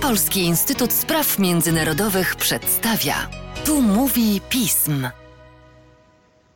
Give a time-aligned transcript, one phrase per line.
[0.00, 3.14] Polski Instytut Spraw Międzynarodowych przedstawia.
[3.64, 5.06] Tu mówi pism.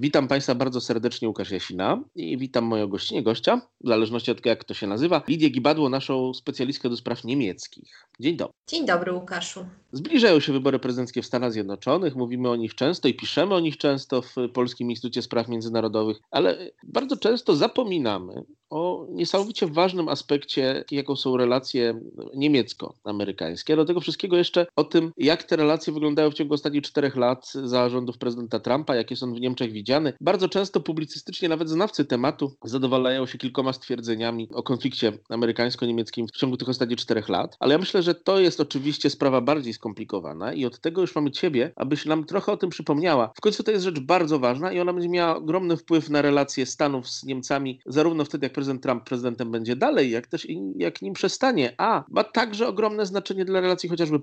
[0.00, 4.48] Witam Państwa bardzo serdecznie, Łukasz Jasina i witam moją gościnie, gościa, w zależności od tego,
[4.48, 8.06] jak to się nazywa, Lidię Gibadło, naszą specjalistkę do spraw niemieckich.
[8.20, 8.54] Dzień dobry.
[8.68, 9.66] Dzień dobry, Łukaszu.
[9.92, 13.76] Zbliżają się wybory prezydenckie w Stanach Zjednoczonych, mówimy o nich często i piszemy o nich
[13.76, 21.16] często w Polskim Instytucie Spraw Międzynarodowych, ale bardzo często zapominamy o niesamowicie ważnym aspekcie, jaką
[21.16, 22.00] są relacje
[22.34, 23.76] niemiecko-amerykańskie.
[23.76, 27.52] Do tego wszystkiego jeszcze o tym, jak te relacje wyglądają w ciągu ostatnich czterech lat
[27.64, 29.87] za rządów prezydenta Trumpa, jakie są w Niemczech widziane.
[30.20, 36.56] Bardzo często publicystycznie nawet znawcy tematu zadowalają się kilkoma stwierdzeniami o konflikcie amerykańsko-niemieckim w ciągu
[36.56, 40.64] tych ostatnich czterech lat, ale ja myślę, że to jest oczywiście sprawa bardziej skomplikowana i
[40.64, 43.32] od tego już mamy Ciebie, abyś nam trochę o tym przypomniała.
[43.36, 46.66] W końcu to jest rzecz bardzo ważna i ona będzie miała ogromny wpływ na relacje
[46.66, 51.14] Stanów z Niemcami, zarówno wtedy, jak prezydent Trump prezydentem będzie dalej, jak też jak nim
[51.14, 51.74] przestanie.
[51.78, 54.20] A ma także ogromne znaczenie dla relacji chociażby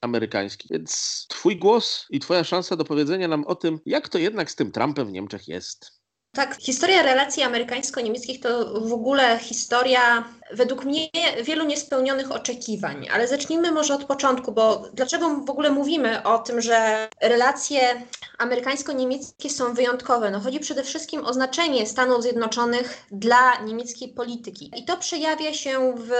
[0.00, 0.70] polsko-amerykańskich.
[0.70, 4.54] Więc Twój głos i Twoja szansa do powiedzenia nam o tym, jak to jednak z
[4.54, 6.00] tym Trumpem w Niemczech jest.
[6.32, 11.08] Tak, historia relacji amerykańsko-niemieckich to w ogóle historia według mnie
[11.44, 16.60] wielu niespełnionych oczekiwań, ale zacznijmy może od początku, bo dlaczego w ogóle mówimy o tym,
[16.60, 18.02] że relacje
[18.38, 20.30] amerykańsko-niemieckie są wyjątkowe?
[20.30, 24.70] No chodzi przede wszystkim o znaczenie Stanów Zjednoczonych dla niemieckiej polityki.
[24.76, 26.10] I to przejawia się w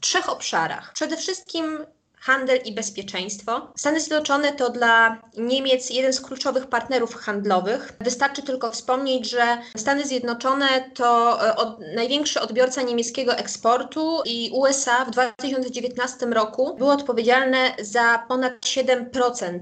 [0.00, 0.92] trzech obszarach.
[0.92, 1.86] Przede wszystkim
[2.24, 3.72] handel i bezpieczeństwo.
[3.76, 7.92] Stany Zjednoczone to dla Niemiec jeden z kluczowych partnerów handlowych.
[8.00, 15.04] Wystarczy tylko wspomnieć, że Stany Zjednoczone to e, od, największy odbiorca niemieckiego eksportu i USA
[15.04, 19.58] w 2019 roku było odpowiedzialne za ponad 7%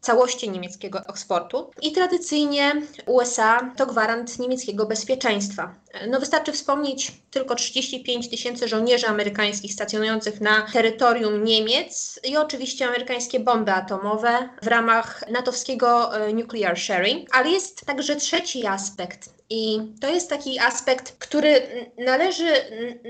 [0.00, 1.70] całości niemieckiego eksportu.
[1.82, 2.72] I tradycyjnie
[3.06, 5.74] USA to gwarant niemieckiego bezpieczeństwa.
[6.08, 13.40] No wystarczy wspomnieć tylko 35 tysięcy żołnierzy amerykańskich stacjonujących na terytorium Niemiec i oczywiście amerykańskie
[13.40, 17.36] bomby atomowe w ramach natowskiego e, nuclear sharing.
[17.36, 21.62] Ale jest także trzeci aspekt i to jest taki aspekt, który
[21.98, 22.46] należy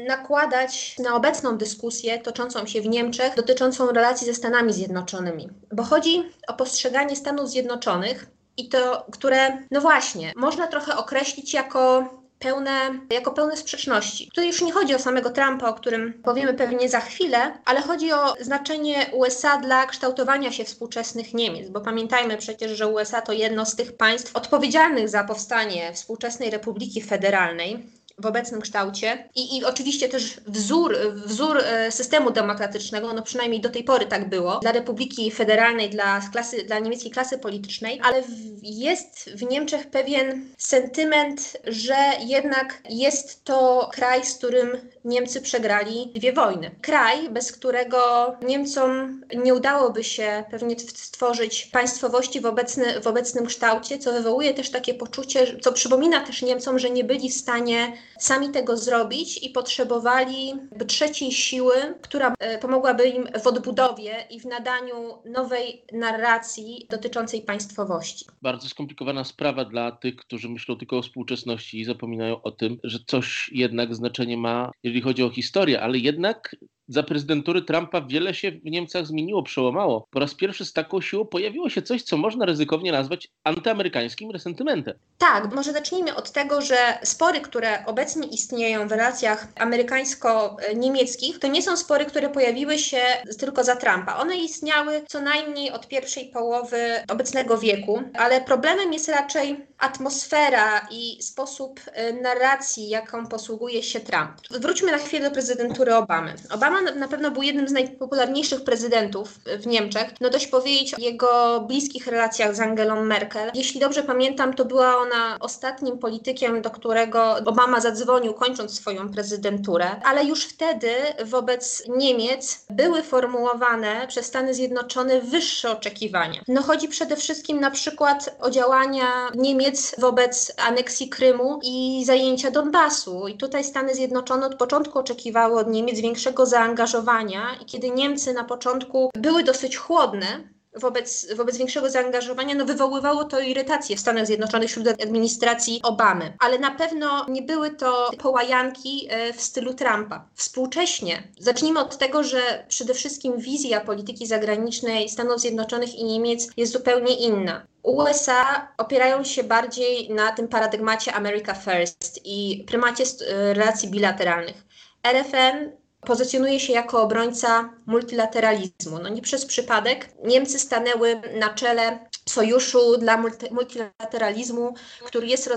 [0.08, 6.22] nakładać na obecną dyskusję toczącą się w Niemczech dotyczącą relacji ze Stanami Zjednoczonymi, bo chodzi
[6.48, 8.26] o postrzeganie Stanów Zjednoczonych
[8.56, 12.08] i to, które, no właśnie, można trochę określić jako
[12.38, 12.70] pełne,
[13.10, 14.28] jako pełne sprzeczności.
[14.28, 18.12] Tutaj już nie chodzi o samego Trumpa, o którym powiemy pewnie za chwilę, ale chodzi
[18.12, 23.66] o znaczenie USA dla kształtowania się współczesnych Niemiec, bo pamiętajmy przecież, że USA to jedno
[23.66, 27.86] z tych państw odpowiedzialnych za powstanie współczesnej Republiki Federalnej
[28.18, 33.70] w obecnym kształcie I, i oczywiście też wzór, wzór e, systemu demokratycznego, no przynajmniej do
[33.70, 38.28] tej pory tak było, dla Republiki Federalnej, dla, klasy, dla niemieckiej klasy politycznej, ale w,
[38.62, 44.68] jest w Niemczech pewien sentyment, że jednak jest to kraj, z którym
[45.04, 46.70] Niemcy przegrali dwie wojny.
[46.82, 53.98] Kraj, bez którego Niemcom nie udałoby się pewnie stworzyć państwowości w, obecny, w obecnym kształcie,
[53.98, 58.50] co wywołuje też takie poczucie, co przypomina też Niemcom, że nie byli w stanie sami
[58.50, 60.52] tego zrobić i potrzebowali
[60.86, 68.24] trzeciej siły, która e, pomogłaby im w odbudowie i w nadaniu nowej narracji dotyczącej państwowości.
[68.42, 72.98] Bardzo skomplikowana sprawa dla tych, którzy myślą tylko o współczesności i zapominają o tym, że
[73.06, 76.56] coś jednak znaczenie ma, jeżeli chodzi o historię, ale jednak
[76.88, 80.06] za prezydentury Trumpa wiele się w Niemcach zmieniło, przełamało.
[80.10, 84.94] Po raz pierwszy z taką siłą pojawiło się coś, co można ryzykownie nazwać antyamerykańskim resentymentem.
[85.18, 91.62] Tak, może zacznijmy od tego, że spory, które obecnie istnieją w relacjach amerykańsko-niemieckich, to nie
[91.62, 93.02] są spory, które pojawiły się
[93.38, 94.16] tylko za Trumpa.
[94.16, 96.78] One istniały co najmniej od pierwszej połowy
[97.08, 104.30] obecnego wieku, ale problemem jest raczej atmosfera i sposób y, narracji, jaką posługuje się Trump.
[104.50, 106.34] Wróćmy na chwilę do prezydentury Obamy.
[106.50, 109.28] Obama Obama na pewno był jednym z najpopularniejszych prezydentów
[109.60, 110.10] w Niemczech.
[110.20, 113.50] No dość powiedzieć o jego bliskich relacjach z Angelą Merkel.
[113.54, 119.86] Jeśli dobrze pamiętam, to była ona ostatnim politykiem, do którego Obama zadzwonił, kończąc swoją prezydenturę.
[120.04, 120.90] Ale już wtedy
[121.24, 126.40] wobec Niemiec były formułowane przez Stany Zjednoczone wyższe oczekiwania.
[126.48, 133.28] No chodzi przede wszystkim na przykład o działania Niemiec wobec aneksji Krymu i zajęcia Donbasu.
[133.28, 138.32] I tutaj Stany Zjednoczone od początku oczekiwały od Niemiec większego zaangażowania zaangażowania i kiedy Niemcy
[138.32, 140.26] na początku były dosyć chłodne,
[140.74, 146.36] wobec, wobec większego zaangażowania, no wywoływało to irytację w Stanach Zjednoczonych wśród administracji Obamy.
[146.40, 150.28] Ale na pewno nie były to połajanki e, w stylu Trumpa.
[150.34, 156.72] Współcześnie, zacznijmy od tego, że przede wszystkim wizja polityki zagranicznej Stanów Zjednoczonych i Niemiec jest
[156.72, 157.66] zupełnie inna.
[157.82, 164.64] USA opierają się bardziej na tym paradygmacie America First i prymacie e, relacji bilateralnych.
[165.12, 168.98] RFN pozycjonuje się jako obrońca multilateralizmu.
[169.02, 171.98] No nie przez przypadek Niemcy stanęły na czele
[172.28, 174.74] sojuszu dla multilateralizmu,
[175.04, 175.50] który jest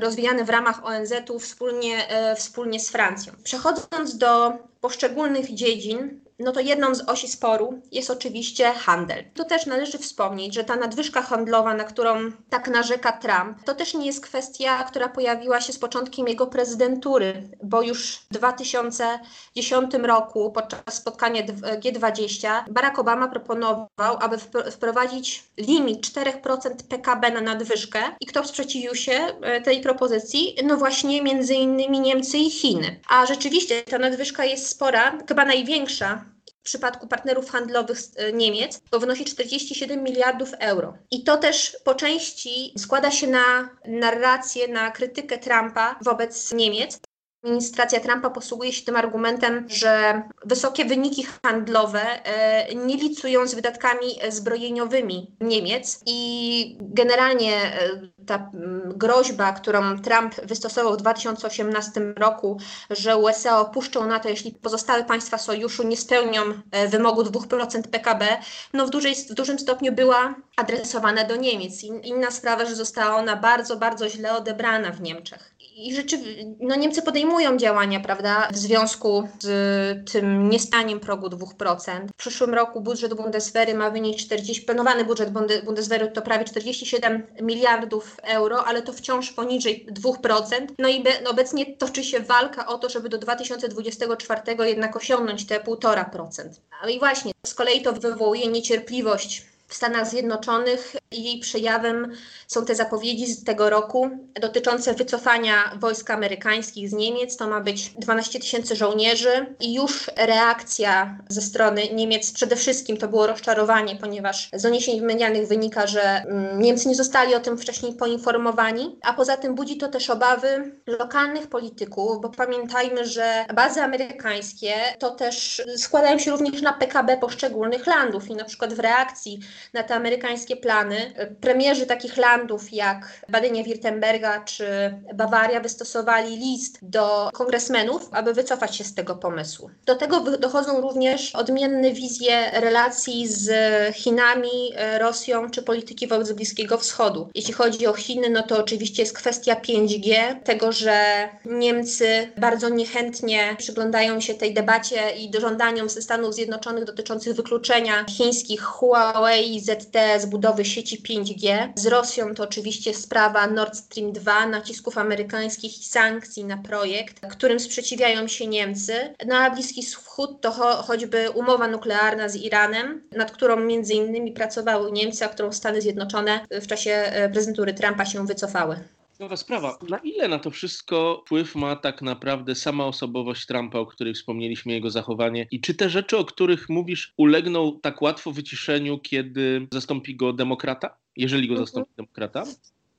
[0.00, 3.32] rozwijany, w ramach ONZ-u wspólnie, e, wspólnie z Francją.
[3.44, 9.24] Przechodząc do poszczególnych dziedzin, no to jedną z osi sporu jest oczywiście handel.
[9.34, 13.94] To też należy wspomnieć, że ta nadwyżka handlowa, na którą tak narzeka Trump, to też
[13.94, 20.52] nie jest kwestia, która pojawiła się z początkiem jego prezydentury, bo już w 2010 roku
[20.52, 24.38] podczas spotkania G20 Barack Obama proponował, aby
[24.70, 30.56] wprowadzić limit 4% PKB na nadwyżkę i kto sprzeciwił się e, tej propozycji?
[30.64, 33.00] No właśnie między innymi Niemcy i Chiny.
[33.08, 36.23] A rzeczywiście ta nadwyżka jest spora, chyba największa
[36.64, 40.94] w przypadku partnerów handlowych e, Niemiec, to wynosi 47 miliardów euro.
[41.10, 47.00] I to też po części składa się na narrację, na krytykę Trumpa wobec Niemiec.
[47.44, 54.06] Administracja Trumpa posługuje się tym argumentem, że wysokie wyniki handlowe e, nie licują z wydatkami
[54.28, 57.90] zbrojeniowymi Niemiec i generalnie e,
[58.26, 58.50] ta
[58.86, 62.58] groźba, którą Trump wystosował w 2018 roku,
[62.90, 68.28] że USA opuszczą NATO, jeśli pozostałe państwa sojuszu nie spełnią e, wymogu 2% PKB,
[68.72, 71.82] no w, dużej, w dużym stopniu była adresowana do Niemiec.
[71.82, 75.53] Inna sprawa, że została ona bardzo, bardzo źle odebrana w Niemczech.
[75.76, 82.08] I rzeczywiście, no Niemcy podejmują działania, prawda, w związku z tym niestaniem progu 2%.
[82.08, 85.30] W przyszłym roku budżet Bundeswehry ma wynieść 40, planowany budżet
[85.64, 90.66] Bundeswehry to prawie 47 miliardów euro, ale to wciąż poniżej 2%.
[90.78, 95.60] No i be, obecnie toczy się walka o to, żeby do 2024 jednak osiągnąć te
[95.60, 96.48] 1,5%.
[96.82, 102.12] No i właśnie, z kolei to wywołuje niecierpliwość w Stanach Zjednoczonych jej przejawem
[102.46, 107.36] są te zapowiedzi z tego roku dotyczące wycofania wojsk amerykańskich z Niemiec.
[107.36, 113.08] To ma być 12 tysięcy żołnierzy i już reakcja ze strony Niemiec, przede wszystkim to
[113.08, 117.92] było rozczarowanie, ponieważ z doniesień medialnych wynika, że mm, Niemcy nie zostali o tym wcześniej
[117.92, 124.74] poinformowani, a poza tym budzi to też obawy lokalnych polityków, bo pamiętajmy, że bazy amerykańskie
[124.98, 129.40] to też składają się również na PKB poszczególnych landów i na przykład w reakcji
[129.72, 131.03] na te amerykańskie plany.
[131.40, 134.66] Premierzy takich landów jak Badenia-Württemberga czy
[135.14, 139.70] Bawaria wystosowali list do kongresmenów, aby wycofać się z tego pomysłu.
[139.86, 143.50] Do tego dochodzą również odmienne wizje relacji z
[143.96, 147.28] Chinami, Rosją czy polityki wobec Bliskiego Wschodu.
[147.34, 150.14] Jeśli chodzi o Chiny, no to oczywiście jest kwestia 5G,
[150.44, 157.34] tego, że Niemcy bardzo niechętnie przyglądają się tej debacie i żądaniom ze Stanów Zjednoczonych dotyczących
[157.34, 161.72] wykluczenia chińskich Huawei i ZTE z budowy sieci 5G.
[161.74, 167.60] Z Rosją to oczywiście sprawa Nord Stream 2, nacisków amerykańskich i sankcji na projekt, którym
[167.60, 169.14] sprzeciwiają się Niemcy.
[169.26, 174.32] No a Bliski Wschód to cho choćby umowa nuklearna z Iranem, nad którą między innymi
[174.32, 178.76] pracowały Niemcy, a którą Stany Zjednoczone w czasie e, prezydentury Trumpa się wycofały.
[179.20, 179.78] Nowa sprawa.
[179.88, 184.72] Na ile na to wszystko wpływ ma tak naprawdę sama osobowość Trumpa, o której wspomnieliśmy,
[184.72, 185.46] jego zachowanie?
[185.50, 190.96] I czy te rzeczy, o których mówisz, ulegną tak łatwo wyciszeniu, kiedy zastąpi go demokrata?
[191.16, 192.44] Jeżeli go zastąpi demokrata?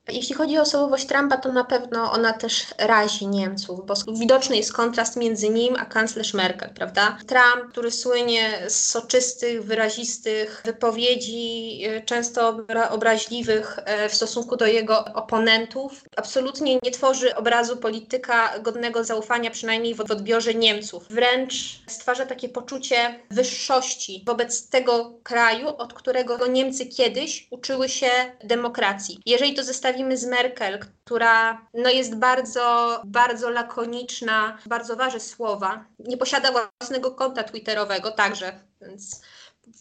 [0.08, 4.72] Jeśli chodzi o osobowość Trumpa, to na pewno ona też razi Niemców, bo widoczny jest
[4.72, 7.18] kontrast między nim a kanclerz Merkel, prawda?
[7.26, 12.56] Trump, który słynie z soczystych, wyrazistych wypowiedzi, e, często
[12.90, 19.94] obraźliwych e, w stosunku do jego oponentów, absolutnie nie tworzy obrazu polityka godnego zaufania, przynajmniej
[19.94, 21.04] w odbiorze Niemców.
[21.10, 28.10] Wręcz stwarza takie poczucie wyższości wobec tego kraju, od którego Niemcy kiedyś uczyły się
[28.44, 29.18] demokracji.
[29.26, 35.84] Jeżeli to zestawi zestawimy z Merkel, która no, jest bardzo, bardzo lakoniczna, bardzo waży słowa,
[35.98, 39.20] nie posiada własnego konta twitterowego także, więc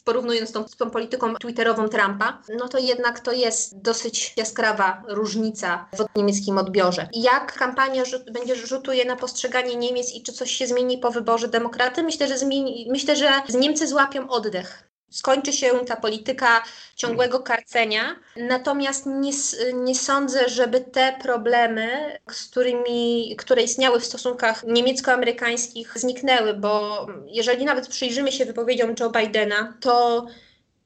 [0.03, 5.85] porównując tą, z tą polityką twitterową Trumpa, no to jednak to jest dosyć jaskrawa różnica
[5.93, 7.09] w niemieckim odbiorze.
[7.13, 12.03] Jak kampania będzie rzutuje na postrzeganie Niemiec i czy coś się zmieni po wyborze demokraty?
[12.03, 16.63] Myślę, że zmieni, myślę, że Niemcy złapią oddech skończy się ta polityka
[16.95, 18.15] ciągłego karcenia.
[18.35, 19.31] Natomiast nie,
[19.73, 27.65] nie sądzę, żeby te problemy, z którymi, które istniały w stosunkach niemiecko-amerykańskich, zniknęły, bo jeżeli
[27.65, 30.25] nawet przyjrzymy się wypowiedziom Joe Bidena, to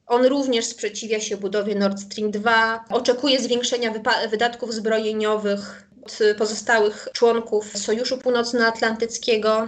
[0.08, 3.94] on również sprzeciwia się budowie Nord Stream 2, oczekuje zwiększenia
[4.30, 9.68] wydatków zbrojeniowych od pozostałych członków Sojuszu Północnoatlantyckiego.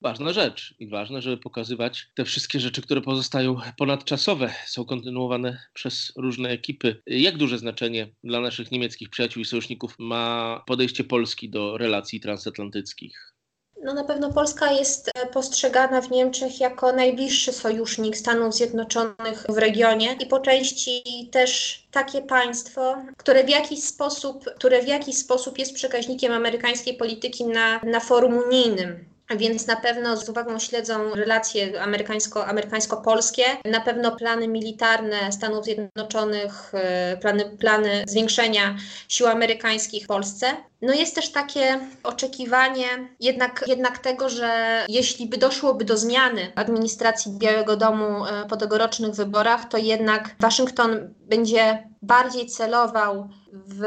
[0.00, 6.12] Ważna rzecz i ważne, żeby pokazywać te wszystkie rzeczy, które pozostają ponadczasowe, są kontynuowane przez
[6.16, 7.02] różne ekipy.
[7.06, 13.34] Jak duże znaczenie dla naszych niemieckich przyjaciół i sojuszników ma podejście Polski do relacji transatlantyckich?
[13.82, 19.58] No na pewno Polska jest e, postrzegana w Niemczech jako najbliższy sojusznik Stanów Zjednoczonych w
[19.58, 21.02] regionie i po części
[21.32, 27.44] też takie państwo, które w jakiś sposób, które w jakiś sposób jest przekaźnikiem amerykańskiej polityki
[27.44, 29.17] na, na forum unijnym.
[29.36, 36.74] Więc na pewno z uwagą śledzą relacje amerykańsko, amerykańsko-polskie, na pewno plany militarne Stanów Zjednoczonych,
[36.74, 38.76] e, plany, plany zwiększenia
[39.08, 40.46] sił amerykańskich w Polsce.
[40.82, 42.86] No jest też takie oczekiwanie
[43.20, 49.14] jednak, jednak tego, że jeśli by doszłoby do zmiany administracji Białego Domu e, po tegorocznych
[49.14, 53.82] wyborach, to jednak Waszyngton będzie bardziej celował w,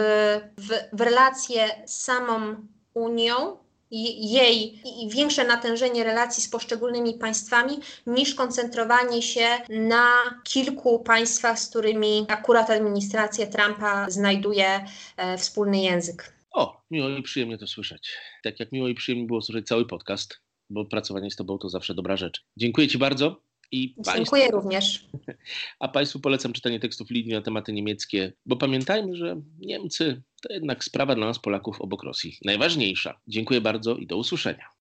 [0.57, 2.55] w, w relacje z samą
[2.93, 3.57] Unią,
[3.91, 10.07] jej większe natężenie relacji z poszczególnymi państwami, niż koncentrowanie się na
[10.43, 14.86] kilku państwach, z którymi akurat administracja Trumpa znajduje
[15.17, 16.33] e, wspólny język.
[16.51, 18.12] O, miło i przyjemnie to słyszeć.
[18.43, 21.93] Tak jak miło i przyjemnie było słyszeć cały podcast, bo pracowanie z Tobą to zawsze
[21.93, 22.43] dobra rzecz.
[22.57, 23.50] Dziękuję Ci bardzo.
[23.71, 25.05] I Dziękuję państwu, również.
[25.79, 30.83] A Państwu polecam czytanie tekstów Lidii na tematy niemieckie, bo pamiętajmy, że Niemcy to jednak
[30.83, 33.19] sprawa dla nas Polaków obok Rosji najważniejsza.
[33.27, 34.65] Dziękuję bardzo i do usłyszenia.